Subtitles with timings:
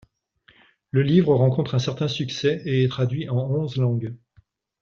[0.89, 4.15] Le livre rencontre un certain succès et est traduit en onze langues.